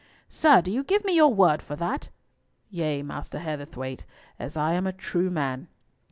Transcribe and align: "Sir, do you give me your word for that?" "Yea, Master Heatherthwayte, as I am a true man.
"Sir, 0.29 0.61
do 0.63 0.71
you 0.71 0.83
give 0.83 1.05
me 1.05 1.15
your 1.15 1.31
word 1.31 1.61
for 1.61 1.75
that?" 1.75 2.09
"Yea, 2.71 3.03
Master 3.03 3.37
Heatherthwayte, 3.37 4.03
as 4.39 4.57
I 4.57 4.73
am 4.73 4.87
a 4.87 4.91
true 4.93 5.29
man. 5.29 5.67